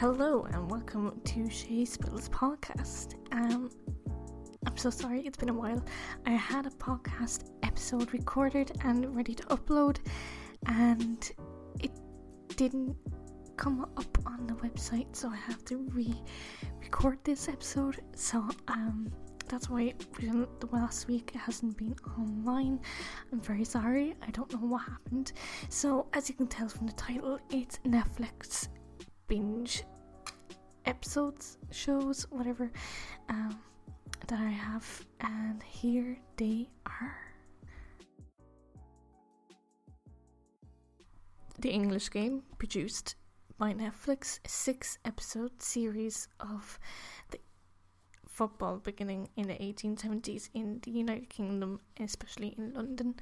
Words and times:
Hello 0.00 0.46
and 0.50 0.70
welcome 0.70 1.20
to 1.26 1.50
Shay 1.50 1.84
Spills 1.84 2.30
podcast. 2.30 3.16
Um, 3.32 3.68
I'm 4.66 4.76
so 4.78 4.88
sorry 4.88 5.20
it's 5.26 5.36
been 5.36 5.50
a 5.50 5.52
while. 5.52 5.84
I 6.24 6.30
had 6.30 6.64
a 6.64 6.70
podcast 6.70 7.50
episode 7.62 8.10
recorded 8.14 8.72
and 8.82 9.14
ready 9.14 9.34
to 9.34 9.42
upload, 9.48 9.98
and 10.64 11.30
it 11.80 11.90
didn't 12.56 12.96
come 13.58 13.82
up 13.82 14.18
on 14.24 14.46
the 14.46 14.54
website, 14.54 15.14
so 15.14 15.28
I 15.28 15.36
have 15.36 15.66
to 15.66 15.76
re-record 15.92 17.18
this 17.22 17.46
episode. 17.50 18.00
So 18.16 18.48
um, 18.68 19.12
that's 19.48 19.68
why 19.68 19.92
the 20.18 20.68
last 20.72 21.08
week 21.08 21.32
it 21.34 21.38
hasn't 21.40 21.76
been 21.76 21.94
online. 22.18 22.80
I'm 23.30 23.40
very 23.42 23.64
sorry. 23.64 24.14
I 24.26 24.30
don't 24.30 24.50
know 24.50 24.66
what 24.66 24.78
happened. 24.78 25.32
So 25.68 26.06
as 26.14 26.30
you 26.30 26.36
can 26.36 26.46
tell 26.46 26.70
from 26.70 26.86
the 26.86 26.94
title, 26.94 27.38
it's 27.50 27.78
Netflix 27.84 28.68
binge 29.30 29.84
episodes, 30.86 31.56
shows, 31.70 32.26
whatever 32.30 32.72
um, 33.28 33.56
that 34.26 34.40
I 34.40 34.50
have, 34.50 35.06
and 35.20 35.62
here 35.62 36.18
they 36.36 36.68
are. 36.84 37.16
The 41.60 41.70
English 41.70 42.10
Game, 42.10 42.42
produced 42.58 43.14
by 43.56 43.72
Netflix, 43.72 44.40
six 44.48 44.98
episode 45.04 45.62
series 45.62 46.26
of 46.40 46.80
the 47.30 47.38
football 48.40 48.78
beginning 48.78 49.28
in 49.36 49.48
the 49.48 49.52
1870s 49.52 50.48
in 50.54 50.80
the 50.82 50.90
United 50.90 51.28
Kingdom, 51.28 51.78
especially 52.00 52.54
in 52.56 52.72
London. 52.72 53.14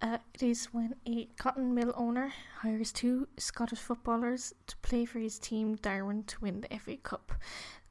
Uh, 0.00 0.16
it 0.32 0.42
is 0.42 0.72
when 0.72 0.94
a 1.06 1.28
cotton 1.36 1.74
mill 1.74 1.92
owner 1.94 2.32
hires 2.62 2.90
two 2.90 3.28
Scottish 3.36 3.80
footballers 3.80 4.54
to 4.66 4.74
play 4.78 5.04
for 5.04 5.18
his 5.18 5.38
team 5.38 5.76
Darwen 5.76 6.24
to 6.28 6.40
win 6.40 6.62
the 6.62 6.78
FA 6.78 6.96
Cup. 6.96 7.32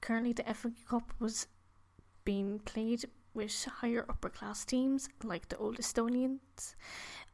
Currently, 0.01 0.33
the 0.33 0.55
FA 0.55 0.71
Cup 0.89 1.13
was 1.19 1.45
being 2.23 2.57
played 2.57 3.05
with 3.35 3.65
higher 3.65 4.03
upper 4.09 4.29
class 4.29 4.65
teams 4.65 5.07
like 5.23 5.49
the 5.49 5.57
Old 5.57 5.77
Etonians, 5.77 6.75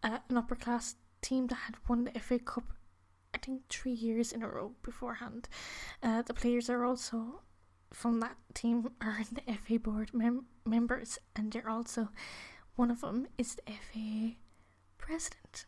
uh, 0.03 0.17
an 0.27 0.38
upper 0.38 0.55
class 0.55 0.95
team 1.21 1.47
that 1.47 1.55
had 1.55 1.75
won 1.88 2.03
the 2.03 2.19
FA 2.19 2.38
Cup, 2.38 2.73
I 3.33 3.38
think, 3.38 3.61
three 3.69 3.93
years 3.93 4.33
in 4.33 4.43
a 4.43 4.49
row 4.49 4.73
beforehand. 4.83 5.47
Uh, 6.03 6.21
the 6.21 6.33
players 6.33 6.69
are 6.69 6.83
also 6.83 7.43
from 7.94 8.20
that 8.22 8.38
team 8.53 8.89
are 9.02 9.20
the 9.31 9.53
FA 9.53 9.80
board 9.80 10.14
mem- 10.14 10.45
members, 10.66 11.20
and 11.36 11.52
they're 11.52 11.70
also 11.70 12.09
one 12.75 12.89
of 12.92 13.02
them 13.02 13.28
is 13.38 13.56
the 13.56 13.64
FA 13.73 14.36
president. 14.97 15.66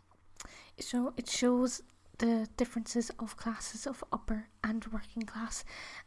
So 0.80 1.14
it 1.18 1.30
shows 1.30 1.82
the 2.20 2.48
differences 2.58 3.12
of 3.20 3.38
classes 3.38 3.86
of 3.86 4.04
upper 4.12 4.48
and 4.64 4.86
working 4.88 5.24
class 5.24 5.66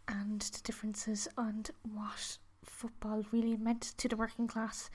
and 0.09 0.41
the 0.41 0.61
differences 0.62 1.28
and 1.37 1.70
what 1.83 2.39
football 2.64 3.25
really 3.33 3.56
meant 3.56 3.83
to 3.98 4.09
the 4.09 4.17
working 4.17 4.47
class 4.47 4.91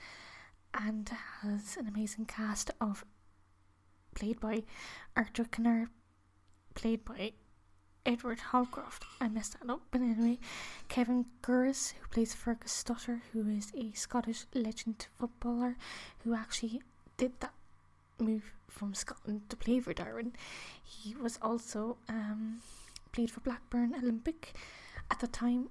and 0.74 1.10
has 1.42 1.76
an 1.76 1.86
amazing 1.86 2.24
cast 2.24 2.70
of 2.80 3.04
played 4.14 4.40
by 4.40 4.62
Arthur 5.16 5.44
Kinnaird, 5.44 5.88
played 6.74 7.04
by 7.04 7.32
Edward 8.04 8.40
Holcroft. 8.40 9.04
I 9.20 9.28
messed 9.28 9.58
that 9.60 9.70
up, 9.70 9.82
but 9.90 10.00
anyway, 10.00 10.38
Kevin 10.88 11.26
Guthrie, 11.40 11.94
who 12.00 12.08
plays 12.10 12.34
Fergus 12.34 12.72
Suter, 12.72 13.22
who 13.32 13.48
is 13.48 13.72
a 13.76 13.92
Scottish 13.92 14.44
legend 14.54 15.06
footballer 15.18 15.76
who 16.24 16.34
actually 16.34 16.82
did 17.16 17.32
that 17.40 17.52
move 18.18 18.52
from 18.68 18.94
Scotland 18.94 19.42
to 19.48 19.56
play 19.56 19.80
for 19.80 19.94
Darwen. 19.94 20.32
He 20.82 21.14
was 21.14 21.38
also 21.40 21.96
um, 22.08 22.60
played 23.12 23.30
for 23.30 23.40
Blackburn 23.40 23.94
Olympic 23.94 24.54
at 25.10 25.20
the 25.20 25.26
time. 25.26 25.68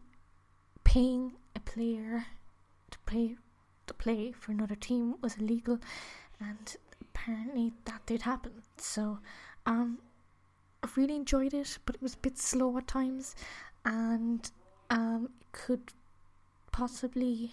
Paying 0.83 1.33
a 1.55 1.59
player 1.59 2.25
to 2.89 2.99
play 3.05 3.37
to 3.87 3.93
play 3.93 4.31
for 4.31 4.51
another 4.51 4.75
team 4.75 5.15
was 5.21 5.35
illegal, 5.37 5.79
and 6.39 6.75
apparently 6.99 7.71
that 7.85 8.05
did 8.05 8.23
happen. 8.23 8.63
So, 8.77 9.19
um, 9.65 9.99
I 10.83 10.87
really 10.95 11.15
enjoyed 11.15 11.53
it, 11.53 11.77
but 11.85 11.95
it 11.95 12.01
was 12.01 12.15
a 12.15 12.17
bit 12.17 12.37
slow 12.37 12.77
at 12.77 12.87
times, 12.87 13.35
and 13.85 14.49
um, 14.89 15.29
it 15.39 15.51
could 15.51 15.93
possibly 16.71 17.51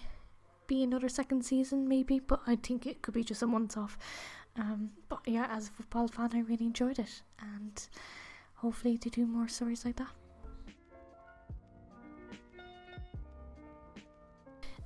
be 0.67 0.83
another 0.83 1.09
second 1.09 1.45
season, 1.45 1.89
maybe. 1.89 2.19
But 2.21 2.41
I 2.47 2.57
think 2.57 2.87
it 2.87 3.03
could 3.03 3.15
be 3.15 3.25
just 3.25 3.43
a 3.43 3.47
month 3.47 3.77
off. 3.77 3.99
Um, 4.57 4.91
but 5.09 5.21
yeah, 5.27 5.47
as 5.51 5.69
a 5.69 5.73
football 5.73 6.09
fan, 6.09 6.31
I 6.33 6.41
really 6.41 6.67
enjoyed 6.67 6.99
it, 6.99 7.23
and 7.41 7.89
hopefully 8.55 8.99
they 9.03 9.11
do 9.11 9.27
more 9.27 9.47
stories 9.49 9.85
like 9.85 9.97
that. 9.97 10.09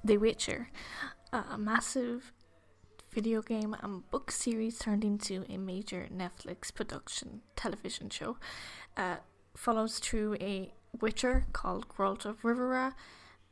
The 0.04 0.16
Witcher, 0.16 0.68
a 1.32 1.56
massive 1.56 2.32
video 3.12 3.42
game 3.42 3.76
and 3.82 4.08
book 4.10 4.30
series 4.30 4.78
turned 4.78 5.04
into 5.04 5.44
a 5.48 5.56
major 5.58 6.08
Netflix 6.14 6.74
production 6.74 7.42
television 7.56 8.08
show, 8.10 8.36
uh, 8.96 9.16
follows 9.54 9.98
through 9.98 10.36
a 10.40 10.72
Witcher 11.00 11.46
called 11.52 11.88
Geralt 11.88 12.24
of 12.24 12.42
Rivia, 12.42 12.94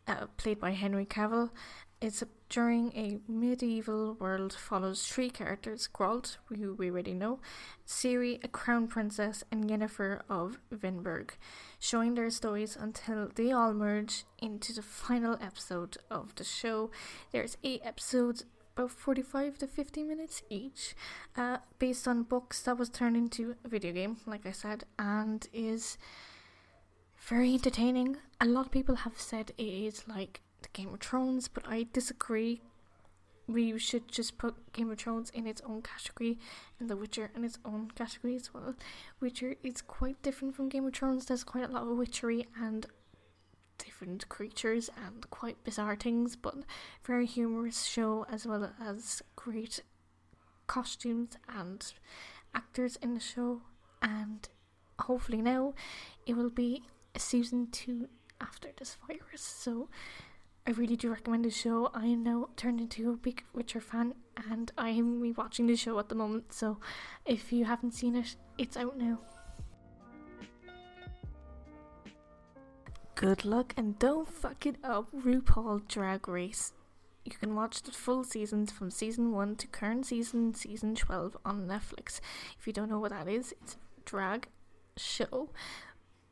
uh, 0.07 0.27
played 0.37 0.61
by 0.61 0.73
Henry 0.73 1.05
Cavill, 1.07 1.51
it's 2.01 2.23
a, 2.23 2.29
during 2.49 2.93
a 2.97 3.19
medieval 3.31 4.15
world 4.15 4.55
follows 4.55 5.07
three 5.07 5.29
characters 5.29 5.87
Geralt, 5.93 6.39
who 6.47 6.73
we 6.73 6.91
already 6.91 7.13
know, 7.13 7.41
Ciri, 7.87 8.43
a 8.43 8.49
crown 8.49 8.89
princess, 8.89 9.45
and 9.53 9.69
Yennefer 9.69 10.23
of 10.27 10.59
Vengerberg, 10.75 11.33
showing 11.79 12.15
their 12.15 12.31
stories 12.31 12.75
until 12.75 13.29
they 13.35 13.53
all 13.53 13.75
merge 13.75 14.25
into 14.39 14.73
the 14.73 14.81
final 14.83 15.37
episode 15.43 15.99
of 16.11 16.35
the 16.37 16.45
show. 16.45 16.91
There's 17.33 17.59
eight 17.63 17.83
episodes, 17.85 18.45
about 18.81 18.91
45 18.91 19.59
to 19.59 19.67
50 19.67 20.05
minutes 20.05 20.43
each, 20.49 20.95
uh, 21.37 21.59
based 21.79 22.09
on 22.09 22.23
books 22.23 22.63
that 22.63 22.79
was 22.79 22.89
turned 22.89 23.17
into 23.17 23.55
a 23.63 23.69
video 23.69 23.93
game, 23.93 24.17
like 24.27 24.47
I 24.47 24.53
said, 24.53 24.85
and 24.99 25.47
is 25.53 25.99
very 27.19 27.53
entertaining. 27.53 28.17
A 28.41 28.47
lot 28.47 28.67
of 28.67 28.73
people 28.73 28.97
have 28.97 29.21
said 29.21 29.53
it 29.59 29.63
is 29.63 30.09
like 30.09 30.41
the 30.63 30.69
Game 30.73 30.95
of 30.95 31.01
Thrones, 31.01 31.47
but 31.47 31.65
I 31.69 31.89
disagree. 31.93 32.63
We 33.47 33.79
should 33.79 34.09
just 34.09 34.39
put 34.39 34.73
Game 34.73 34.91
of 34.91 34.99
Thrones 34.99 35.29
in 35.31 35.47
its 35.47 35.61
own 35.63 35.83
category 35.83 36.39
and 36.79 36.89
The 36.89 36.97
Witcher 36.97 37.31
in 37.37 37.45
its 37.45 37.59
own 37.65 37.91
category 37.95 38.37
as 38.37 38.55
well. 38.55 38.75
Witcher 39.21 39.57
is 39.63 39.83
quite 39.83 40.23
different 40.23 40.55
from 40.57 40.71
Game 40.71 40.87
of 40.87 40.95
Thrones. 40.95 41.27
There's 41.27 41.45
quite 41.45 41.69
a 41.69 41.73
lot 41.73 41.83
of 41.83 41.99
witchery 41.99 42.47
and 42.59 42.87
different 43.85 44.29
creatures 44.29 44.91
and 45.07 45.29
quite 45.31 45.63
bizarre 45.65 45.97
things, 45.97 46.37
but 46.37 46.55
very 47.05 47.27
humorous 47.27 47.85
show 47.85 48.27
as 48.31 48.47
well 48.47 48.71
as 48.81 49.23
great 49.37 49.83
costumes 50.67 51.37
and 51.49 51.93
actors 52.55 52.97
in 53.03 53.15
the 53.15 53.21
show. 53.21 53.63
And 54.03 54.49
hopefully 54.99 55.43
now 55.43 55.75
it 56.27 56.37
will 56.37 56.51
be 56.51 56.83
season 57.17 57.69
two 57.71 58.09
after 58.41 58.69
this 58.79 58.97
virus. 59.07 59.43
So 59.43 59.89
I 60.67 60.73
really 60.73 60.97
do 60.97 61.11
recommend 61.11 61.45
the 61.45 61.51
show. 61.51 61.91
I 61.95 62.15
now 62.15 62.51
turned 62.57 62.81
into 62.81 63.11
a 63.11 63.17
big 63.17 63.45
Witcher 63.55 63.81
fan 63.81 64.15
and 64.51 64.71
I 64.79 64.91
am 64.91 65.21
rewatching 65.21 65.67
the 65.67 65.77
show 65.77 65.99
at 65.99 66.09
the 66.09 66.15
moment, 66.15 66.53
so 66.53 66.79
if 67.27 67.53
you 67.53 67.65
haven't 67.65 67.95
seen 67.95 68.17
it, 68.17 68.37
it's 68.59 68.77
out 68.77 68.97
now. 68.97 69.19
Good 73.21 73.45
luck 73.45 73.75
and 73.77 73.99
don't 73.99 74.27
fuck 74.27 74.65
it 74.65 74.77
up, 74.83 75.13
RuPaul 75.13 75.87
Drag 75.87 76.27
Race. 76.27 76.73
You 77.23 77.33
can 77.33 77.55
watch 77.55 77.83
the 77.83 77.93
full 77.93 78.25
seasons 78.25 78.73
from 78.73 78.91
season 78.91 79.33
1 79.33 79.57
to 79.57 79.67
current 79.67 80.07
season, 80.07 80.55
season 80.55 80.95
12 80.95 81.37
on 81.45 81.67
Netflix. 81.67 82.21
If 82.59 82.67
you 82.67 82.73
don't 82.73 82.89
know 82.89 82.99
what 82.99 83.11
that 83.11 83.29
is, 83.29 83.53
it's 83.61 83.77
drag 84.07 84.49
show 84.97 85.51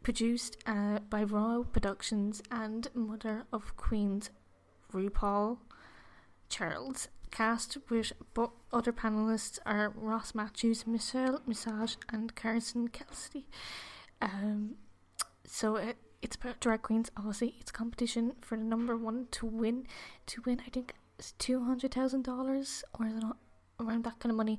produced 0.03 0.56
uh, 0.65 1.00
by 1.10 1.25
Raw 1.25 1.62
Productions 1.62 2.43
and 2.50 2.88
Mother 2.94 3.44
of 3.52 3.76
Queens 3.76 4.31
RuPaul 4.90 5.58
Charles. 6.49 7.08
Cast 7.31 7.76
with 7.90 8.14
bo- 8.32 8.55
other 8.73 8.94
panelists 8.94 9.58
are 9.67 9.93
Ross 9.94 10.35
Mathews, 10.35 10.87
Michelle 10.87 11.43
Visage, 11.46 11.99
and 12.11 12.35
Carson 12.35 12.88
Kressley. 12.88 13.44
Um, 14.23 14.76
so 15.44 15.76
it, 15.76 15.99
it's 16.23 16.37
about 16.37 16.61
drag 16.61 16.82
queens. 16.82 17.11
Obviously, 17.17 17.56
it's 17.61 17.70
competition 17.70 18.32
for 18.41 18.56
the 18.56 18.65
number 18.65 18.97
one 18.97 19.29
to 19.32 19.47
win. 19.47 19.87
To 20.26 20.43
win, 20.44 20.61
I 20.67 20.70
think 20.70 20.94
it's 21.19 21.32
two 21.32 21.65
hundred 21.65 21.93
thousand 21.93 22.25
dollars 22.25 22.85
or 22.99 23.11
around 23.81 24.05
that 24.05 24.19
kind 24.19 24.31
of 24.31 24.37
money. 24.37 24.59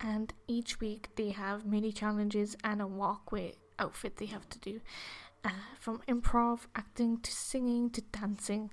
And 0.00 0.32
each 0.46 0.80
week 0.80 1.08
they 1.16 1.30
have 1.30 1.66
mini 1.66 1.92
challenges 1.92 2.56
and 2.62 2.80
a 2.80 2.86
walkway 2.86 3.54
outfit 3.78 4.16
they 4.16 4.26
have 4.26 4.48
to 4.50 4.58
do, 4.58 4.80
uh, 5.44 5.50
from 5.78 6.02
improv, 6.06 6.60
acting 6.76 7.18
to 7.18 7.32
singing 7.32 7.90
to 7.90 8.02
dancing, 8.12 8.70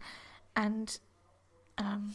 and 0.55 0.99
um, 1.77 2.13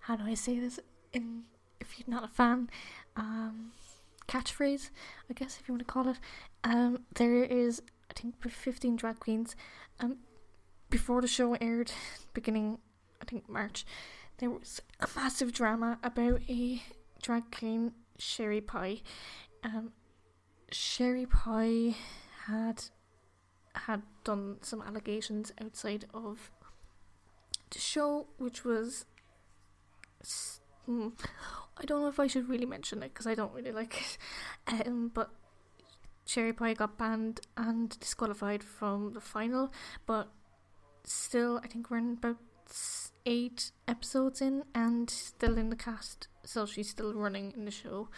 how 0.00 0.16
do 0.16 0.24
I 0.24 0.34
say 0.34 0.58
this? 0.58 0.78
In 1.12 1.42
if 1.80 1.98
you're 1.98 2.08
not 2.08 2.24
a 2.24 2.28
fan, 2.28 2.70
um, 3.16 3.72
catchphrase, 4.28 4.90
I 5.28 5.34
guess 5.34 5.58
if 5.60 5.68
you 5.68 5.74
want 5.74 5.86
to 5.86 5.92
call 5.92 6.08
it. 6.08 6.18
Um, 6.64 7.00
there 7.16 7.42
is 7.42 7.82
I 8.14 8.20
think, 8.20 8.34
with 8.44 8.52
15 8.52 8.96
drag 8.96 9.20
queens. 9.20 9.56
Um, 10.00 10.18
before 10.90 11.20
the 11.20 11.28
show 11.28 11.54
aired, 11.54 11.92
beginning, 12.34 12.78
I 13.20 13.24
think, 13.24 13.48
March, 13.48 13.84
there 14.38 14.50
was 14.50 14.80
a 15.00 15.08
massive 15.16 15.52
drama 15.52 15.98
about 16.02 16.40
a 16.48 16.82
drag 17.22 17.50
queen, 17.50 17.92
Sherry 18.18 18.60
Pie. 18.60 19.00
Um, 19.64 19.92
Sherry 20.70 21.26
Pie 21.26 21.94
had 22.46 22.84
had 23.74 24.02
done 24.24 24.58
some 24.60 24.82
allegations 24.82 25.50
outside 25.62 26.04
of 26.12 26.50
the 27.70 27.78
show, 27.78 28.26
which 28.36 28.64
was. 28.64 29.06
Hmm, 30.86 31.08
I 31.78 31.84
don't 31.84 32.02
know 32.02 32.08
if 32.08 32.20
I 32.20 32.26
should 32.26 32.48
really 32.48 32.66
mention 32.66 33.02
it 33.02 33.12
because 33.14 33.26
I 33.26 33.34
don't 33.34 33.54
really 33.54 33.72
like 33.72 34.00
it. 34.00 34.18
Um, 34.86 35.10
but 35.12 35.30
Sherry 36.32 36.54
Pie 36.54 36.72
got 36.72 36.96
banned 36.96 37.40
and 37.58 37.90
disqualified 38.00 38.64
from 38.64 39.12
the 39.12 39.20
final, 39.20 39.70
but 40.06 40.28
still, 41.04 41.60
I 41.62 41.66
think 41.66 41.90
we're 41.90 41.98
in 41.98 42.14
about 42.14 42.38
eight 43.26 43.70
episodes 43.86 44.40
in 44.40 44.64
and 44.74 45.10
still 45.10 45.58
in 45.58 45.68
the 45.68 45.76
cast, 45.76 46.28
so 46.42 46.64
she's 46.64 46.88
still 46.88 47.12
running 47.12 47.52
in 47.54 47.66
the 47.66 47.70
show. 47.70 48.08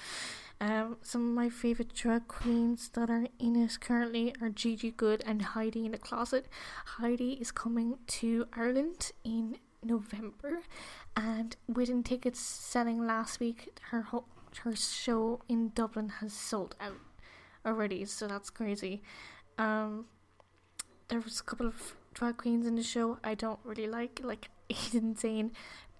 Um, 0.60 0.98
some 1.02 1.28
of 1.28 1.34
my 1.34 1.48
favourite 1.48 1.92
drag 1.92 2.28
queens 2.28 2.88
that 2.90 3.10
are 3.10 3.26
in 3.40 3.56
it 3.56 3.80
currently 3.80 4.32
are 4.40 4.48
Gigi 4.48 4.92
Goode 4.92 5.24
and 5.26 5.42
Heidi 5.42 5.84
in 5.84 5.90
the 5.90 5.98
Closet. 5.98 6.46
Heidi 6.98 7.32
is 7.32 7.50
coming 7.50 7.98
to 8.06 8.46
Ireland 8.52 9.10
in 9.24 9.56
November, 9.82 10.60
and 11.16 11.56
within 11.66 12.04
tickets 12.04 12.38
selling 12.38 13.04
last 13.04 13.40
week, 13.40 13.76
her 13.90 14.02
ho- 14.02 14.26
her 14.62 14.76
show 14.76 15.40
in 15.48 15.70
Dublin 15.74 16.10
has 16.20 16.32
sold 16.32 16.76
out 16.80 17.00
already, 17.64 18.04
so 18.04 18.26
that's 18.26 18.50
crazy. 18.50 19.02
Um, 19.58 20.06
there 21.08 21.20
was 21.20 21.40
a 21.40 21.42
couple 21.44 21.66
of 21.66 21.96
drag 22.12 22.36
queens 22.38 22.66
in 22.66 22.76
the 22.76 22.82
show 22.82 23.18
I 23.22 23.34
don't 23.34 23.60
really 23.64 23.86
like, 23.86 24.20
like 24.22 24.48
Eden 24.68 25.14
Zhane, 25.14 25.50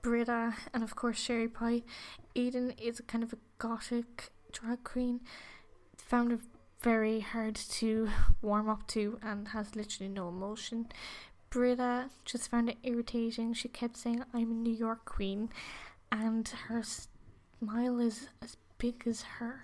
Brita, 0.03 0.55
and 0.73 0.83
of 0.83 0.97
course 0.97 1.19
Sherry 1.19 1.49
Pie. 1.49 1.83
Eden 2.35 2.73
is 2.73 2.99
a 2.99 3.03
kind 3.03 3.25
of 3.25 3.33
a 3.33 3.39
gothic 3.59 4.31
drag 4.53 4.85
queen. 4.85 5.21
Found 5.97 6.33
it 6.33 6.41
very 6.81 7.21
hard 7.21 7.55
to 7.55 8.11
warm 8.43 8.69
up 8.69 8.87
to 8.89 9.19
and 9.23 9.49
has 9.49 9.75
literally 9.75 10.13
no 10.13 10.29
emotion. 10.29 10.87
Brita 11.49 12.11
just 12.25 12.51
found 12.51 12.69
it 12.69 12.79
irritating. 12.83 13.55
She 13.55 13.69
kept 13.69 13.97
saying, 13.97 14.25
I'm 14.35 14.51
a 14.51 14.55
New 14.55 14.73
York 14.75 15.05
queen, 15.05 15.51
and 16.11 16.49
her 16.69 16.83
smile 16.83 18.01
is 18.01 18.29
as 18.43 18.57
big 18.77 19.05
as 19.07 19.23
her 19.39 19.61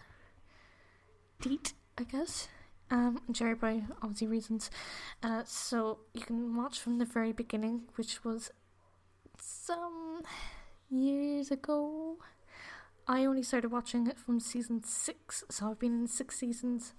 teeth, 1.42 1.74
I 1.98 2.04
guess. 2.04 2.48
Um, 2.90 3.20
Sherry 3.32 3.54
Pie 3.54 3.82
obviously 4.02 4.26
reasons. 4.26 4.70
Uh, 5.22 5.42
so 5.44 5.98
you 6.12 6.22
can 6.22 6.56
watch 6.56 6.80
from 6.80 6.98
the 6.98 7.04
very 7.04 7.32
beginning, 7.32 7.82
which 7.96 8.24
was 8.24 8.50
some 9.38 10.22
years 10.90 11.50
ago. 11.50 12.16
I 13.06 13.24
only 13.24 13.42
started 13.42 13.70
watching 13.72 14.06
it 14.06 14.18
from 14.18 14.40
season 14.40 14.82
six, 14.84 15.44
so 15.50 15.70
I've 15.70 15.78
been 15.78 16.02
in 16.02 16.06
six 16.06 16.38
seasons 16.38 16.94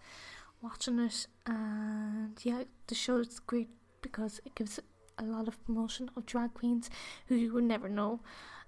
watching 0.61 0.99
it, 0.99 1.27
and 1.45 2.37
yeah, 2.43 2.63
the 2.87 2.95
show 2.95 3.17
is 3.17 3.39
great 3.39 3.69
because 4.01 4.39
it 4.45 4.55
gives 4.55 4.79
a 5.17 5.23
lot 5.23 5.47
of 5.47 5.63
promotion 5.65 6.09
of 6.15 6.25
drag 6.25 6.53
queens 6.53 6.89
who 7.27 7.35
you 7.35 7.53
would 7.53 7.63
never 7.63 7.87
know. 7.87 8.19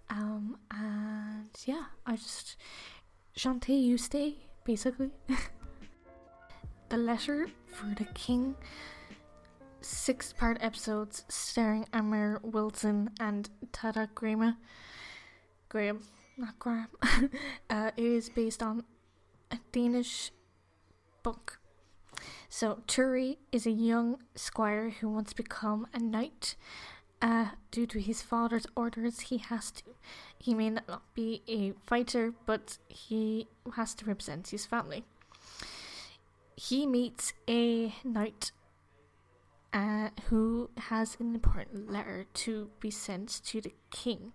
Um, 0.10 0.58
and 0.72 1.50
yeah, 1.66 1.86
I 2.06 2.16
just 2.16 2.56
Shantay, 3.38 3.82
you 3.82 3.98
stay, 3.98 4.36
basically. 4.64 5.12
the 6.94 7.00
letter 7.00 7.48
for 7.66 7.88
the 7.98 8.06
king. 8.14 8.54
Six 9.82 10.32
part 10.32 10.60
episodes 10.62 11.26
starring 11.28 11.88
Amber 11.92 12.40
Wilson 12.44 13.10
and 13.20 13.50
Tada 13.72 14.10
Graham. 14.14 14.58
Graham, 15.70 16.02
not 16.38 16.60
Graham. 16.60 16.90
uh, 17.72 17.90
it 17.98 18.06
is 18.06 18.30
based 18.30 18.62
on 18.62 18.84
a 19.50 19.58
Danish 19.72 20.32
book 21.24 21.60
so 22.48 22.84
Tiuri 22.88 23.38
is 23.52 23.66
a 23.66 23.72
young 23.72 24.20
squire 24.36 24.92
who 24.92 25.10
wants 25.10 25.32
to 25.32 25.36
become 25.36 25.88
a 25.96 26.00
knight. 26.00 26.56
Uh, 27.20 27.48
due 27.72 27.88
to 27.88 28.00
his 28.00 28.22
father's 28.22 28.68
orders, 28.76 29.22
he 29.22 29.38
has 29.40 29.72
to. 29.72 29.84
He 30.38 30.54
may 30.54 30.70
not 30.70 31.02
be 31.16 31.42
a 31.48 31.74
fighter, 31.88 32.34
but 32.46 32.78
he 32.88 33.48
has 33.76 33.96
to 33.96 34.06
represent 34.06 34.50
his 34.50 34.68
family. 34.68 35.06
He 36.56 36.86
meets 36.86 37.34
a 37.50 37.94
knight 38.04 38.52
uh, 39.74 40.10
who 40.30 40.70
has 40.78 41.18
an 41.20 41.34
important 41.34 41.92
letter 41.92 42.26
to 42.34 42.70
be 42.80 42.92
sent 42.92 43.42
to 43.46 43.60
the 43.60 43.74
king. 43.92 44.34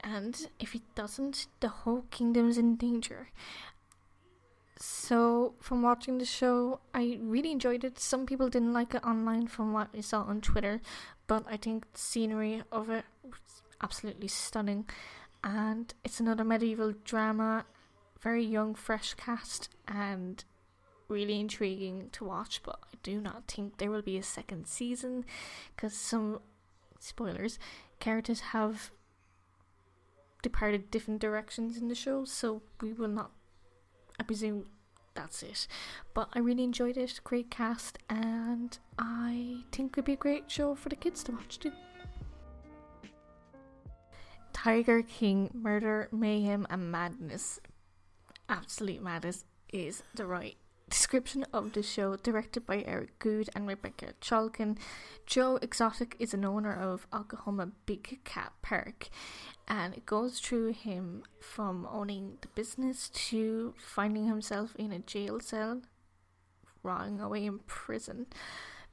And 0.00 0.48
if 0.60 0.72
he 0.72 0.82
doesn't, 0.94 1.46
the 1.60 1.68
whole 1.68 2.02
kingdom 2.10 2.50
is 2.50 2.58
in 2.58 2.76
danger. 2.76 3.28
So, 4.76 5.54
from 5.60 5.80
watching 5.80 6.18
the 6.18 6.26
show, 6.26 6.80
I 6.92 7.18
really 7.22 7.52
enjoyed 7.52 7.84
it. 7.84 7.98
Some 7.98 8.26
people 8.26 8.50
didn't 8.50 8.74
like 8.74 8.94
it 8.94 9.02
online 9.02 9.46
from 9.46 9.72
what 9.72 9.88
I 9.96 10.00
saw 10.00 10.22
on 10.22 10.42
Twitter, 10.42 10.82
but 11.26 11.44
I 11.48 11.56
think 11.56 11.90
the 11.92 11.98
scenery 11.98 12.62
of 12.70 12.90
it 12.90 13.04
was 13.22 13.62
absolutely 13.80 14.28
stunning. 14.28 14.84
And 15.42 15.94
it's 16.04 16.20
another 16.20 16.44
medieval 16.44 16.92
drama, 17.04 17.64
very 18.20 18.44
young, 18.44 18.74
fresh 18.74 19.14
cast, 19.14 19.70
and 19.88 20.44
really 21.14 21.40
intriguing 21.40 22.10
to 22.12 22.24
watch. 22.24 22.62
But 22.62 22.78
I 22.92 22.96
do 23.02 23.20
not 23.20 23.48
think 23.48 23.78
there 23.78 23.90
will 23.90 24.02
be 24.02 24.18
a 24.18 24.22
second 24.22 24.66
season 24.66 25.24
because 25.74 25.94
some 25.94 26.40
spoilers 26.98 27.58
characters 28.00 28.40
have 28.40 28.90
departed 30.42 30.90
different 30.90 31.20
directions 31.20 31.78
in 31.78 31.88
the 31.88 31.94
show, 31.94 32.24
so 32.24 32.62
we 32.80 32.92
will 32.92 33.08
not 33.08 33.30
I 34.18 34.22
presume 34.22 34.66
that's 35.14 35.42
it. 35.42 35.66
But 36.12 36.28
I 36.32 36.38
really 36.40 36.64
enjoyed 36.64 36.96
it. 36.96 37.20
Great 37.24 37.50
cast, 37.50 37.98
and 38.08 38.76
I 38.98 39.58
think 39.72 39.94
it'd 39.94 40.04
be 40.04 40.12
a 40.12 40.16
great 40.16 40.50
show 40.50 40.74
for 40.74 40.88
the 40.88 40.96
kids 40.96 41.22
to 41.24 41.32
watch 41.32 41.58
too. 41.58 41.72
Tiger 44.52 45.02
King 45.02 45.50
Murder, 45.52 46.08
Mayhem, 46.12 46.66
and 46.70 46.90
Madness. 46.90 47.60
Absolute 48.48 49.02
madness 49.02 49.44
is 49.72 50.02
the 50.14 50.26
right 50.26 50.56
description 50.94 51.44
of 51.52 51.72
the 51.72 51.82
show, 51.82 52.14
directed 52.14 52.64
by 52.64 52.84
Eric 52.86 53.18
Goode 53.18 53.50
and 53.56 53.66
Rebecca 53.66 54.14
Chaiklin. 54.20 54.78
Joe 55.26 55.58
Exotic 55.60 56.14
is 56.20 56.32
an 56.32 56.44
owner 56.44 56.72
of 56.72 57.08
Oklahoma 57.12 57.72
Big 57.84 58.20
Cat 58.22 58.52
Park, 58.62 59.08
and 59.66 59.92
it 59.94 60.06
goes 60.06 60.38
through 60.38 60.72
him 60.72 61.24
from 61.40 61.88
owning 61.90 62.38
the 62.42 62.48
business 62.54 63.08
to 63.08 63.74
finding 63.76 64.28
himself 64.28 64.76
in 64.76 64.92
a 64.92 65.00
jail 65.00 65.40
cell, 65.40 65.82
rotting 66.84 67.18
away 67.18 67.44
in 67.44 67.58
prison. 67.66 68.26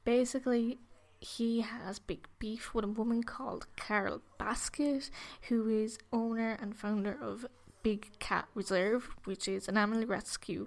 Basically, 0.04 0.78
he 1.20 1.60
has 1.60 2.00
big 2.00 2.26
beef 2.40 2.74
with 2.74 2.84
a 2.84 2.88
woman 2.88 3.22
called 3.22 3.68
Carol 3.76 4.22
Baskin, 4.40 5.08
who 5.42 5.68
is 5.68 6.00
owner 6.12 6.58
and 6.60 6.74
founder 6.74 7.16
of 7.22 7.46
Big 7.84 8.18
Cat 8.18 8.48
Rescue, 8.56 9.02
which 9.22 9.46
is 9.46 9.68
an 9.68 9.76
animal 9.76 10.04
rescue 10.04 10.66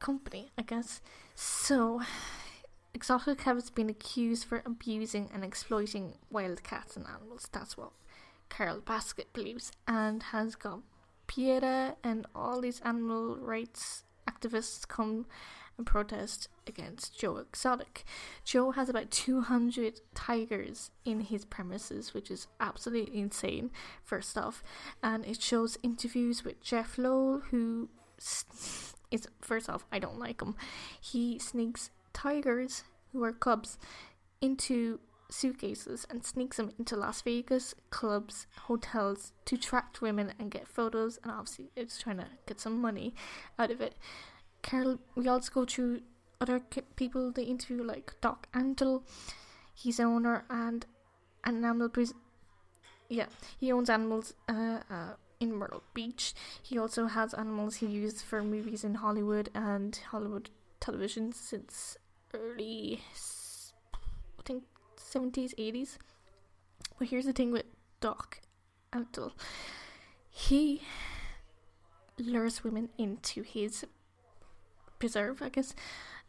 company, 0.00 0.50
I 0.58 0.62
guess. 0.62 1.00
So, 1.34 2.02
Exotic 2.92 3.42
has 3.42 3.70
been 3.70 3.88
accused 3.88 4.44
for 4.44 4.62
abusing 4.66 5.30
and 5.32 5.44
exploiting 5.44 6.14
wild 6.30 6.64
cats 6.64 6.96
and 6.96 7.06
animals. 7.06 7.48
That's 7.52 7.76
what 7.76 7.92
Carol 8.48 8.80
Baskin 8.80 9.32
believes, 9.32 9.70
and 9.86 10.22
has 10.24 10.56
got 10.56 10.80
PETA 11.28 11.96
and 12.02 12.26
all 12.34 12.60
these 12.60 12.80
animal 12.80 13.36
rights 13.36 14.02
activists 14.28 14.86
come 14.88 15.26
and 15.78 15.86
protest 15.86 16.48
against 16.66 17.18
Joe 17.18 17.36
Exotic. 17.36 18.04
Joe 18.44 18.72
has 18.72 18.88
about 18.88 19.10
200 19.10 20.00
tigers 20.14 20.90
in 21.04 21.20
his 21.20 21.44
premises, 21.44 22.12
which 22.12 22.30
is 22.30 22.48
absolutely 22.58 23.20
insane, 23.20 23.70
first 24.02 24.36
off. 24.36 24.62
And 25.02 25.24
it 25.24 25.40
shows 25.40 25.78
interviews 25.82 26.44
with 26.44 26.60
Jeff 26.60 26.98
Lowell, 26.98 27.42
who 27.50 27.88
is, 29.10 29.26
first 29.40 29.68
off, 29.68 29.84
I 29.90 29.98
don't 29.98 30.18
like 30.18 30.40
him. 30.40 30.56
He 31.00 31.38
sneaks 31.38 31.90
tigers, 32.12 32.84
who 33.12 33.24
are 33.24 33.32
cubs, 33.32 33.78
into 34.40 35.00
suitcases 35.30 36.06
and 36.10 36.24
sneaks 36.24 36.56
them 36.56 36.72
into 36.78 36.96
Las 36.96 37.22
Vegas 37.22 37.74
clubs, 37.90 38.46
hotels 38.62 39.32
to 39.44 39.54
attract 39.54 40.02
women 40.02 40.32
and 40.38 40.50
get 40.50 40.66
photos. 40.66 41.18
And 41.22 41.32
obviously, 41.32 41.70
it's 41.76 41.98
trying 41.98 42.18
to 42.18 42.26
get 42.46 42.60
some 42.60 42.80
money 42.80 43.14
out 43.58 43.70
of 43.70 43.80
it. 43.80 43.94
Carol, 44.62 44.98
we 45.14 45.28
also 45.28 45.50
go 45.52 45.64
through 45.64 46.00
other 46.40 46.60
people 46.96 47.30
they 47.30 47.44
interview, 47.44 47.82
like 47.82 48.14
Doc 48.20 48.48
Antle. 48.54 49.02
He's 49.74 49.98
an 49.98 50.06
owner 50.06 50.44
and 50.50 50.86
an 51.44 51.64
animal. 51.64 51.88
Pres- 51.88 52.14
yeah, 53.08 53.26
he 53.58 53.72
owns 53.72 53.90
animals. 53.90 54.34
Uh, 54.48 54.80
uh, 54.90 55.14
in 55.40 55.54
Myrtle 55.54 55.82
Beach. 55.94 56.34
He 56.62 56.78
also 56.78 57.06
has 57.06 57.34
animals 57.34 57.76
he 57.76 57.86
used 57.86 58.22
for 58.22 58.42
movies 58.42 58.84
in 58.84 58.96
Hollywood 58.96 59.50
and 59.54 59.96
Hollywood 60.10 60.50
television 60.78 61.32
since 61.32 61.96
early, 62.32 63.00
I 63.94 64.42
think, 64.44 64.64
70s, 64.96 65.54
80s. 65.56 65.98
But 66.98 67.08
here's 67.08 67.24
the 67.26 67.32
thing 67.32 67.50
with 67.50 67.64
Doc 68.00 68.40
Antle 68.92 69.32
he 70.30 70.82
lures 72.18 72.62
women 72.64 72.88
into 72.96 73.42
his 73.42 73.84
preserve, 74.98 75.42
I 75.42 75.48
guess, 75.48 75.74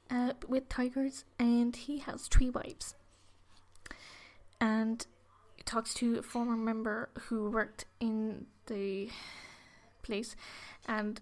uh, 0.10 0.34
with 0.48 0.70
tigers, 0.70 1.24
and 1.40 1.76
he 1.76 2.00
has 2.00 2.28
three 2.28 2.50
wives. 2.50 2.96
And 4.60 5.06
talks 5.66 5.94
to 5.96 6.20
a 6.20 6.22
former 6.22 6.56
member 6.56 7.10
who 7.28 7.50
worked 7.50 7.86
in 8.00 8.46
the 8.68 9.10
place 10.04 10.36
and 10.88 11.22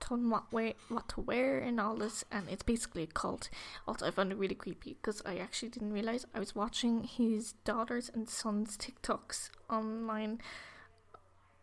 told 0.00 0.20
him 0.20 0.30
what 0.30 0.52
way 0.52 0.74
what 0.88 1.08
to 1.08 1.20
wear 1.20 1.58
and 1.58 1.80
all 1.80 1.96
this. 1.96 2.24
And 2.30 2.48
it's 2.48 2.62
basically 2.62 3.02
a 3.04 3.06
cult. 3.06 3.48
Also 3.86 4.06
i 4.06 4.10
found 4.10 4.32
it 4.32 4.38
really 4.38 4.54
creepy 4.54 4.94
because 4.94 5.22
i 5.24 5.36
actually 5.38 5.70
didn't 5.70 5.92
realize 5.92 6.26
i 6.34 6.38
was 6.38 6.54
watching 6.54 7.04
his 7.04 7.52
daughters 7.64 8.10
and 8.12 8.28
sons 8.28 8.76
tiktoks 8.76 9.50
online 9.70 10.40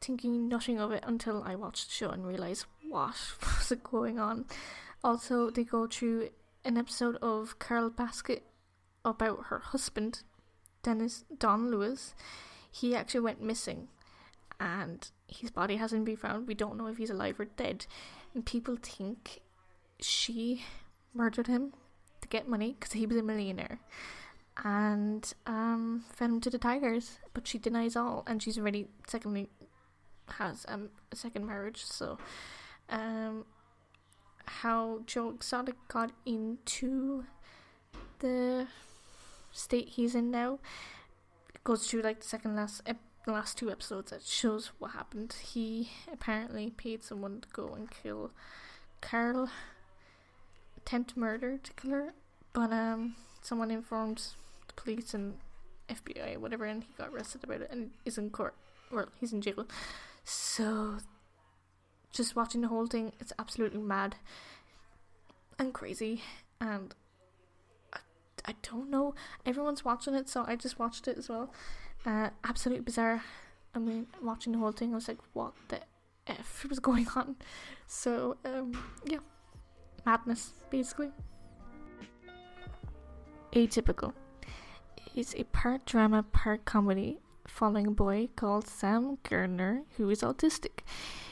thinking 0.01 0.49
nothing 0.49 0.79
of 0.79 0.91
it 0.91 1.03
until 1.07 1.43
i 1.43 1.55
watched 1.55 1.87
the 1.87 1.93
show 1.93 2.09
and 2.09 2.25
realized 2.25 2.65
what 2.89 3.15
was 3.41 3.73
going 3.83 4.19
on. 4.19 4.45
Also 5.03 5.49
they 5.49 5.63
go 5.63 5.87
through 5.87 6.29
an 6.63 6.77
episode 6.77 7.17
of 7.17 7.59
carol 7.59 7.89
baskin 7.89 8.39
about 9.03 9.47
her 9.47 9.59
husband 9.59 10.23
dennis 10.83 11.25
don 11.39 11.71
lewis 11.71 12.13
he 12.73 12.95
actually 12.95 13.19
went 13.19 13.41
missing. 13.41 13.87
And 14.59 15.07
his 15.27 15.51
body 15.51 15.77
hasn't 15.77 16.05
been 16.05 16.17
found. 16.17 16.47
We 16.47 16.55
don't 16.55 16.77
know 16.77 16.87
if 16.87 16.97
he's 16.97 17.11
alive 17.11 17.39
or 17.39 17.45
dead. 17.45 17.85
And 18.33 18.45
people 18.45 18.77
think 18.81 19.41
she 19.99 20.63
murdered 21.13 21.47
him 21.47 21.73
to 22.21 22.27
get 22.27 22.47
money 22.47 22.75
because 22.77 22.93
he 22.93 23.05
was 23.05 23.17
a 23.17 23.23
millionaire. 23.23 23.79
And 24.63 25.31
um, 25.45 26.03
fed 26.11 26.31
him 26.31 26.41
to 26.41 26.49
the 26.49 26.57
tigers. 26.57 27.19
But 27.33 27.47
she 27.47 27.59
denies 27.59 27.95
all, 27.95 28.23
and 28.25 28.41
she's 28.41 28.57
already 28.57 28.87
secondly 29.07 29.49
has 30.39 30.65
um, 30.67 30.89
a 31.11 31.15
second 31.15 31.45
marriage. 31.45 31.83
So, 31.83 32.17
um, 32.89 33.45
how 34.45 35.01
Joe 35.05 35.29
Exotic 35.29 35.75
got 35.89 36.11
into 36.25 37.25
the 38.19 38.67
state 39.53 39.89
he's 39.89 40.15
in 40.15 40.29
now 40.29 40.59
goes 41.63 41.87
through 41.87 42.01
like 42.01 42.19
the 42.19 42.27
second 42.27 42.55
last 42.55 42.81
ep- 42.85 42.99
last 43.25 43.57
two 43.57 43.71
episodes 43.71 44.11
that 44.11 44.23
shows 44.23 44.71
what 44.79 44.91
happened. 44.91 45.35
He 45.41 45.91
apparently 46.11 46.69
paid 46.71 47.03
someone 47.03 47.41
to 47.41 47.47
go 47.53 47.73
and 47.73 47.89
kill 47.89 48.31
Carl, 49.01 49.49
attempt 50.77 51.15
murder 51.15 51.57
to 51.57 51.73
kill 51.73 51.91
her, 51.91 52.13
but 52.51 52.71
um, 52.71 53.15
someone 53.41 53.71
informed 53.71 54.27
the 54.67 54.73
police 54.73 55.13
and 55.13 55.35
FBI, 55.89 56.37
whatever, 56.37 56.65
and 56.65 56.83
he 56.83 56.89
got 56.97 57.09
arrested 57.09 57.43
about 57.43 57.61
it 57.61 57.69
and 57.71 57.91
is 58.05 58.17
in 58.17 58.29
court. 58.29 58.55
Well, 58.91 59.09
he's 59.19 59.33
in 59.33 59.41
jail. 59.41 59.67
So, 60.23 60.97
just 62.11 62.35
watching 62.35 62.61
the 62.61 62.67
whole 62.67 62.87
thing, 62.87 63.13
it's 63.19 63.33
absolutely 63.39 63.81
mad 63.81 64.15
and 65.57 65.73
crazy, 65.73 66.21
and 66.59 66.93
I, 68.45 68.55
don't 68.61 68.89
know. 68.89 69.15
Everyone's 69.45 69.85
watching 69.85 70.13
it, 70.15 70.29
so 70.29 70.43
I 70.47 70.55
just 70.55 70.79
watched 70.79 71.07
it 71.07 71.17
as 71.17 71.29
well. 71.29 71.51
Uh, 72.05 72.29
absolutely 72.43 72.83
bizarre. 72.83 73.23
I 73.75 73.79
mean, 73.79 74.07
watching 74.21 74.53
the 74.53 74.59
whole 74.59 74.71
thing, 74.71 74.91
I 74.91 74.95
was 74.95 75.07
like, 75.07 75.19
what 75.33 75.53
the 75.69 75.79
F 76.27 76.65
was 76.69 76.79
going 76.79 77.07
on? 77.15 77.35
So, 77.87 78.37
um, 78.45 78.77
yeah. 79.05 79.19
Madness, 80.05 80.51
basically. 80.69 81.11
Atypical 83.53 84.13
is 85.15 85.33
a 85.37 85.43
part 85.45 85.85
drama, 85.85 86.23
part 86.23 86.65
comedy 86.65 87.19
following 87.47 87.87
a 87.87 87.91
boy 87.91 88.29
called 88.35 88.67
Sam 88.67 89.17
Gardner 89.23 89.83
who 89.97 90.09
is 90.09 90.21
autistic. 90.21 90.79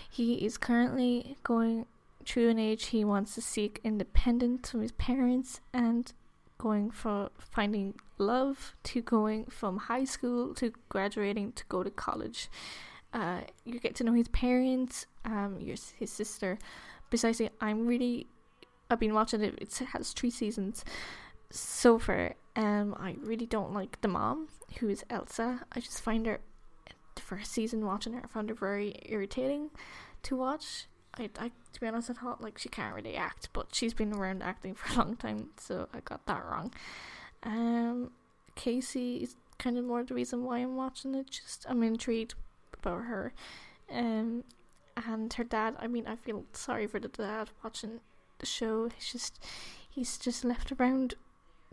He 0.10 0.46
is 0.46 0.58
currently 0.58 1.38
going 1.44 1.86
through 2.26 2.50
an 2.50 2.60
age 2.60 2.88
he 2.88 3.04
wants 3.04 3.34
to 3.36 3.42
seek 3.42 3.80
independence 3.84 4.70
from 4.70 4.82
his 4.82 4.92
parents 4.92 5.62
and 5.74 6.14
going 6.62 6.92
from 6.92 7.30
finding 7.40 7.96
love 8.20 8.76
to 8.84 9.02
going 9.02 9.46
from 9.46 9.78
high 9.78 10.04
school 10.04 10.54
to 10.54 10.72
graduating 10.90 11.52
to 11.54 11.64
go 11.70 11.82
to 11.84 11.90
college. 11.90 12.50
Uh, 13.14 13.42
you 13.66 13.80
get 13.80 13.96
to 13.96 14.04
know 14.04 14.14
his 14.14 14.28
parents, 14.28 15.08
um, 15.26 15.58
your 15.60 15.76
his 15.98 16.12
sister. 16.12 16.60
Precisely, 17.10 17.50
I'm 17.60 17.88
really. 17.88 18.28
I've 18.90 19.00
been 19.00 19.14
watching 19.14 19.42
it. 19.42 19.56
It 19.60 19.74
has 19.94 20.14
three 20.14 20.30
seasons 20.30 20.86
so 21.50 21.98
far. 21.98 22.36
Um, 22.56 22.96
I 23.00 23.16
really 23.22 23.46
don't 23.46 23.74
like 23.74 24.00
the 24.02 24.08
mom, 24.08 24.50
who 24.80 24.90
is 24.90 25.04
Elsa. 25.10 25.62
I 25.72 25.80
just 25.80 26.02
find 26.02 26.26
her 26.26 26.42
the 27.16 27.22
first 27.22 27.52
season 27.52 27.86
watching 27.86 28.14
her, 28.14 28.22
I 28.24 28.28
found 28.28 28.50
her 28.50 28.56
very 28.56 28.96
irritating 29.06 29.70
to 30.24 30.36
watch. 30.36 30.88
I, 31.18 31.30
I, 31.40 31.52
to 31.74 31.80
be 31.80 31.88
honest, 31.88 32.10
I 32.10 32.14
thought 32.14 32.42
like 32.42 32.58
she 32.58 32.70
can't 32.70 32.96
really 32.96 33.16
act, 33.16 33.50
but 33.54 33.68
she's 33.74 33.94
been 33.94 34.14
around 34.14 34.44
acting 34.44 34.74
for 34.76 34.94
a 34.94 34.98
long 34.98 35.16
time, 35.16 35.50
so 35.58 35.88
I 35.94 36.00
got 36.00 36.26
that 36.26 36.44
wrong. 36.46 36.74
Um, 37.44 38.12
Casey 38.56 39.18
is 39.18 39.36
kind 39.58 39.78
of 39.78 39.86
more 39.86 40.04
the 40.04 40.14
reason 40.14 40.44
why 40.44 40.60
I'm 40.60 40.76
watching 40.76 41.16
it. 41.16 41.30
Just 41.30 41.66
I'm 41.68 41.84
intrigued 41.84 42.36
about 42.74 43.04
her, 43.04 43.34
um, 43.92 44.44
and 44.96 45.34
her 45.34 45.44
dad. 45.44 45.76
I 45.80 45.88
mean, 45.88 46.08
I 46.08 46.16
feel 46.16 46.46
sorry 46.54 46.88
for 46.88 47.00
the 47.00 47.08
dad 47.10 47.50
watching 47.64 48.00
the 48.40 48.46
show. 48.46 48.90
He's 48.90 49.12
just 49.12 49.44
he's 49.90 50.18
just 50.18 50.46
left 50.46 50.72
around 50.72 51.16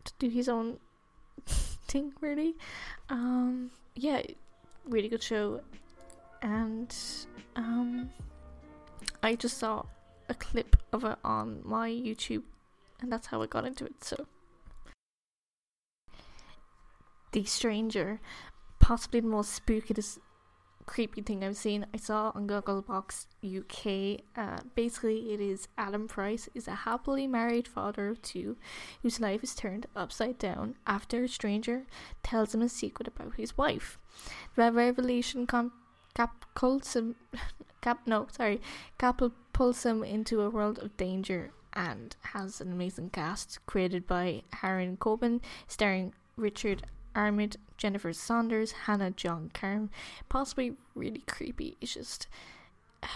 to 0.05 0.13
do 0.19 0.29
his 0.29 0.49
own 0.49 0.79
thing, 1.47 2.13
really. 2.21 2.57
Um, 3.09 3.71
yeah, 3.95 4.23
really 4.85 5.09
good 5.09 5.23
show, 5.23 5.61
and 6.43 6.95
um 7.57 8.11
I 9.23 9.35
just 9.35 9.59
saw 9.59 9.85
a 10.29 10.35
clip 10.35 10.77
of 10.93 11.05
it 11.05 11.19
on 11.25 11.61
my 11.65 11.91
YouTube, 11.91 12.43
and 13.01 13.11
that's 13.13 13.29
how 13.29 13.43
I 13.43 13.47
got 13.47 13.65
into 13.65 13.85
it. 13.85 14.05
So, 14.05 14.27
The 17.33 17.45
Stranger, 17.45 18.21
possibly 18.79 19.21
the 19.21 19.27
most 19.27 19.53
spooky, 19.53 19.95
creepy 20.87 21.21
thing 21.21 21.45
I've 21.45 21.57
seen. 21.57 21.87
I 21.93 21.99
saw 21.99 22.33
on 22.35 22.49
Gogglebox 22.49 23.27
UK. 23.45 24.23
Uh, 24.35 24.59
basically, 24.75 25.33
it 25.33 25.41
is 25.41 25.69
Adam 25.77 26.09
Price 26.09 26.49
is 26.55 26.67
a 26.67 26.75
happily 26.75 27.27
married 27.27 27.69
father 27.69 28.09
of 28.09 28.23
two, 28.23 28.57
whose 29.03 29.21
life 29.21 29.45
is 29.45 29.55
turned 29.55 29.87
upside 29.95 30.39
down 30.39 30.77
after 30.87 31.25
a 31.25 31.29
stranger 31.29 31.87
tells 32.23 32.55
him 32.55 32.63
a 32.63 32.69
secret 32.69 33.07
about 33.07 33.35
his 33.37 33.57
wife. 33.57 33.99
The 34.57 34.73
revelation 34.73 35.47
com- 35.47 35.73
cap- 36.15 36.47
Cap 37.81 38.01
no, 38.07 38.27
sorry. 38.31 38.61
Capel 38.99 39.33
pulls 39.53 39.85
him 39.85 40.03
into 40.03 40.41
a 40.41 40.51
world 40.51 40.79
of 40.79 40.97
danger 40.97 41.51
and 41.73 42.17
has 42.33 42.61
an 42.61 42.73
amazing 42.73 43.11
cast 43.11 43.65
created 43.67 44.07
by 44.07 44.43
Harlan 44.55 44.97
Coben, 44.97 45.41
starring 45.67 46.13
Richard 46.37 46.85
Armid, 47.15 47.57
Jennifer 47.77 48.13
Saunders, 48.13 48.73
Hannah 48.73 49.11
John 49.11 49.51
Kamen. 49.55 49.89
Possibly 50.29 50.75
really 50.95 51.23
creepy. 51.27 51.77
It's 51.81 51.95
just 51.95 52.27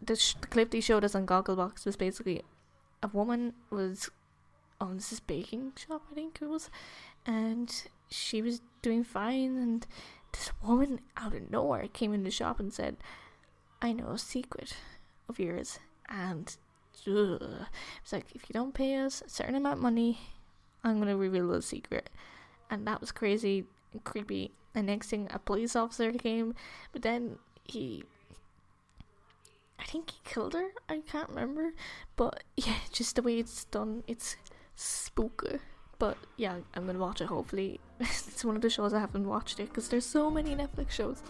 the, 0.00 0.16
sh- 0.16 0.34
the 0.40 0.46
clip 0.46 0.70
they 0.70 0.80
showed 0.80 1.04
us 1.04 1.14
on 1.14 1.26
Gogglebox 1.26 1.84
was 1.84 1.96
basically 1.96 2.42
a 3.02 3.08
woman 3.08 3.54
was 3.70 4.10
on 4.80 4.96
this 4.96 5.20
baking 5.20 5.72
shop, 5.76 6.02
I 6.10 6.14
think 6.14 6.38
it 6.40 6.48
was, 6.48 6.70
and 7.26 7.72
she 8.10 8.42
was 8.42 8.60
doing 8.82 9.04
fine, 9.04 9.56
and 9.56 9.86
this 10.32 10.50
woman 10.64 11.00
out 11.16 11.34
of 11.34 11.50
nowhere 11.50 11.88
came 11.92 12.12
in 12.12 12.24
the 12.24 12.30
shop 12.30 12.58
and 12.58 12.72
said, 12.72 12.96
I 13.82 13.90
know 13.92 14.10
a 14.10 14.18
secret 14.18 14.76
of 15.28 15.40
yours, 15.40 15.80
and 16.08 16.56
it's 17.04 18.12
like 18.12 18.26
if 18.32 18.48
you 18.48 18.52
don't 18.52 18.72
pay 18.72 18.96
us 18.96 19.22
a 19.26 19.28
certain 19.28 19.56
amount 19.56 19.78
of 19.78 19.82
money, 19.82 20.20
I'm 20.84 21.00
gonna 21.00 21.16
reveal 21.16 21.48
the 21.48 21.60
secret, 21.60 22.08
and 22.70 22.86
that 22.86 23.00
was 23.00 23.10
crazy 23.10 23.64
and 23.92 24.04
creepy. 24.04 24.52
And 24.72 24.86
next 24.86 25.08
thing, 25.08 25.26
a 25.32 25.40
police 25.40 25.74
officer 25.74 26.12
came, 26.12 26.54
but 26.92 27.02
then 27.02 27.38
he, 27.64 28.04
I 29.80 29.84
think 29.84 30.12
he 30.12 30.18
killed 30.24 30.54
her. 30.54 30.68
I 30.88 31.00
can't 31.00 31.28
remember, 31.28 31.74
but 32.14 32.44
yeah, 32.56 32.76
just 32.92 33.16
the 33.16 33.22
way 33.22 33.40
it's 33.40 33.64
done, 33.64 34.04
it's 34.06 34.36
spooky. 34.76 35.58
But 35.98 36.18
yeah, 36.36 36.58
I'm 36.74 36.86
gonna 36.86 37.00
watch 37.00 37.20
it. 37.20 37.26
Hopefully, 37.26 37.80
it's 38.00 38.44
one 38.44 38.54
of 38.54 38.62
the 38.62 38.70
shows 38.70 38.94
I 38.94 39.00
haven't 39.00 39.26
watched 39.26 39.58
it 39.58 39.70
because 39.70 39.88
there's 39.88 40.06
so 40.06 40.30
many 40.30 40.54
Netflix 40.54 40.90
shows. 40.90 41.20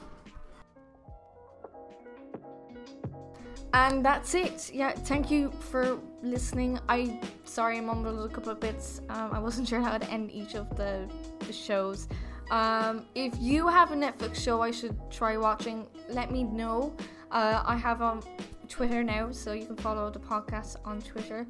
And 3.75 4.05
that's 4.05 4.35
it. 4.35 4.71
Yeah, 4.73 4.93
thank 4.93 5.31
you 5.31 5.51
for 5.51 5.99
listening. 6.23 6.79
I 6.89 7.19
sorry 7.45 7.79
I 7.79 7.81
mumbled 7.81 8.31
a 8.31 8.33
couple 8.33 8.53
of 8.53 8.61
bits. 8.61 9.01
Um, 9.09 9.31
I 9.33 9.39
wasn't 9.39 9.69
sure 9.71 9.81
how 9.81 9.97
to 9.97 10.11
end 10.11 10.31
each 10.31 10.55
of 10.55 10.77
the, 10.77 11.09
the 11.41 11.53
shows. 11.53 12.07
Um, 12.51 13.07
if 13.15 13.33
you 13.39 13.67
have 13.69 13.93
a 13.93 13.97
Netflix 13.97 14.35
show 14.37 14.61
I 14.61 14.73
should 14.73 14.97
try 15.11 15.39
watching, 15.39 15.87
let 16.11 16.31
me 16.31 16.45
know. 16.45 16.95
Uh, 17.31 17.63
I 17.65 17.77
have 17.77 18.03
um, 18.03 18.21
Twitter 18.69 19.03
now, 19.03 19.31
so 19.33 19.53
you 19.53 19.65
can 19.65 19.77
follow 19.77 20.11
the 20.11 20.19
podcast 20.19 20.77
on 20.85 21.01
Twitter. 21.01 21.47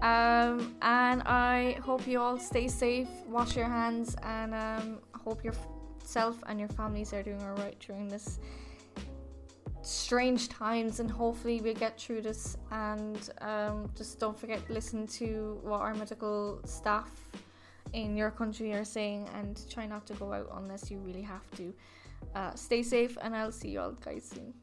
Um, 0.00 0.76
and 0.82 1.22
I 1.22 1.78
hope 1.82 2.06
you 2.06 2.20
all 2.20 2.38
stay 2.38 2.68
safe, 2.68 3.08
wash 3.26 3.56
your 3.56 3.66
hands, 3.66 4.14
and 4.22 4.54
um, 4.54 4.98
hope 5.12 5.42
yourself 5.42 6.36
and 6.46 6.60
your 6.60 6.68
families 6.68 7.12
are 7.12 7.22
doing 7.22 7.42
all 7.42 7.56
right 7.56 7.76
during 7.80 8.06
this 8.06 8.38
strange 9.84 10.48
times. 10.48 11.00
And 11.00 11.10
hopefully, 11.10 11.60
we 11.60 11.74
get 11.74 12.00
through 12.00 12.22
this. 12.22 12.56
And 12.70 13.30
um, 13.40 13.90
just 13.96 14.18
don't 14.18 14.38
forget 14.38 14.66
to 14.66 14.72
listen 14.72 15.06
to 15.18 15.58
what 15.62 15.80
our 15.80 15.94
medical 15.94 16.60
staff 16.64 17.10
in 17.92 18.16
your 18.16 18.30
country 18.30 18.72
are 18.72 18.84
saying, 18.84 19.28
and 19.34 19.60
try 19.70 19.86
not 19.86 20.06
to 20.06 20.14
go 20.14 20.32
out 20.32 20.50
unless 20.56 20.90
you 20.90 20.98
really 20.98 21.22
have 21.22 21.48
to. 21.56 21.72
Uh, 22.34 22.54
stay 22.54 22.82
safe, 22.82 23.16
and 23.22 23.36
I'll 23.36 23.52
see 23.52 23.68
you 23.68 23.80
all 23.80 23.92
guys 23.92 24.30
soon. 24.34 24.54